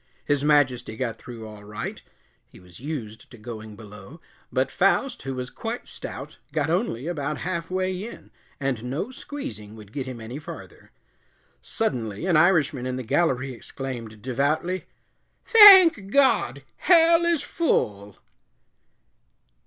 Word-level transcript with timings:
His 0.25 0.43
Majesty 0.43 0.97
got 0.97 1.19
through 1.19 1.47
all 1.47 1.63
right 1.63 2.01
he 2.47 2.59
was 2.59 2.79
used 2.79 3.29
to 3.29 3.37
going 3.37 3.75
below 3.75 4.19
but 4.51 4.71
Faust, 4.71 5.21
who 5.21 5.35
was 5.35 5.51
quite 5.51 5.87
stout, 5.87 6.39
got 6.51 6.71
only 6.71 7.05
about 7.05 7.37
half 7.45 7.69
way 7.69 8.05
in, 8.07 8.31
and 8.59 8.83
no 8.85 9.11
squeezing 9.11 9.75
would 9.75 9.93
get 9.93 10.07
him 10.07 10.19
any 10.19 10.39
farther. 10.39 10.89
Suddenly 11.61 12.25
an 12.25 12.35
Irishman 12.35 12.87
in 12.87 12.95
the 12.95 13.03
gallery 13.03 13.53
exclaimed, 13.53 14.23
devoutly, 14.23 14.85
"Thank 15.45 16.09
God, 16.09 16.63
hell 16.77 17.23
is 17.27 17.43
full." 17.43 18.17